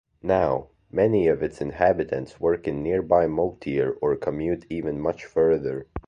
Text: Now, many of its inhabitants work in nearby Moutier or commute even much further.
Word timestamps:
Now, 0.23 0.69
many 0.91 1.27
of 1.27 1.43
its 1.43 1.61
inhabitants 1.61 2.39
work 2.39 2.67
in 2.67 2.81
nearby 2.81 3.27
Moutier 3.27 3.91
or 4.01 4.15
commute 4.15 4.65
even 4.67 4.99
much 4.99 5.25
further. 5.25 5.85